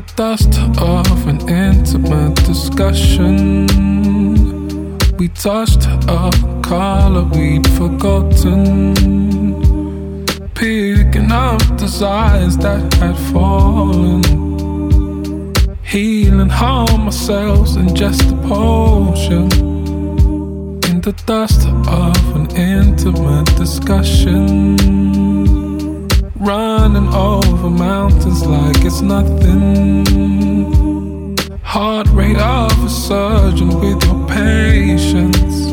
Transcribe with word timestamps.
the 0.00 0.12
dust 0.14 0.58
of 0.78 1.26
an 1.26 1.40
intimate 1.48 2.34
discussion. 2.44 3.66
We 5.16 5.28
touched 5.28 5.86
a 5.86 6.30
color 6.62 7.22
we'd 7.22 7.66
forgotten. 7.78 8.94
Picking 10.54 11.32
up 11.32 11.62
desires 11.78 12.58
that 12.58 12.92
had 13.00 13.16
fallen. 13.32 14.22
Healing 15.82 16.50
harm 16.50 17.06
ourselves 17.06 17.76
in 17.76 17.94
just 17.94 18.20
a 18.30 18.36
potion. 18.48 19.50
In 20.90 21.00
the 21.00 21.14
dust 21.24 21.66
of 22.02 22.36
an 22.36 22.54
intimate 22.54 23.46
discussion. 23.56 24.76
Running 26.38 27.08
over 27.14 27.45
like 28.46 28.84
it's 28.84 29.00
nothing. 29.00 30.06
Heart 31.62 32.08
rate 32.08 32.38
of 32.38 32.84
a 32.84 32.88
surgeon 32.88 33.68
with 33.80 34.02
your 34.04 34.26
patience. 34.28 35.65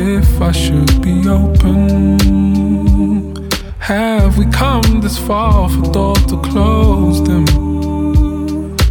If 0.00 0.40
I 0.40 0.52
should 0.52 1.02
be 1.02 1.28
open. 1.28 2.18
Have 3.78 4.38
we 4.38 4.46
come 4.46 5.00
this 5.00 5.18
far 5.18 5.68
for 5.68 5.92
doors 5.92 6.24
to 6.26 6.40
close 6.42 7.22
them? 7.24 7.46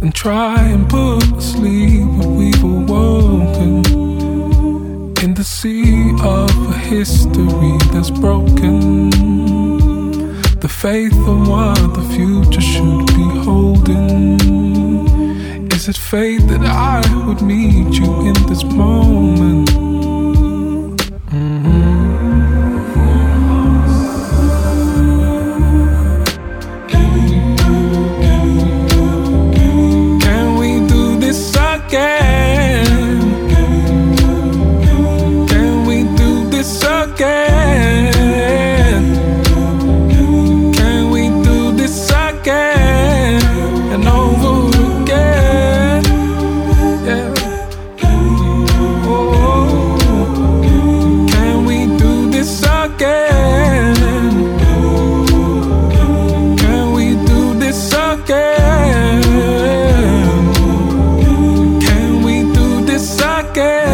and 0.02 0.14
try 0.14 0.60
and 0.62 0.88
put 0.88 1.22
asleep 1.36 2.06
what 2.16 2.28
we've 2.28 2.64
awoken 2.64 3.84
in 5.22 5.34
the 5.34 5.44
sea 5.44 6.10
of 6.22 6.50
a 6.70 6.78
history 6.78 7.76
that's 7.92 8.10
broken. 8.10 9.10
The 10.60 10.68
faith 10.68 11.12
of 11.28 11.48
what 11.48 11.94
the 11.94 12.02
future 12.14 12.60
should 12.60 13.06
be 13.08 13.28
holding. 13.44 14.40
Is 15.70 15.88
it 15.88 15.96
fate 15.96 16.46
that 16.48 16.62
I 16.62 17.02
would 17.26 17.42
meet 17.42 17.79
Girl. 63.52 63.89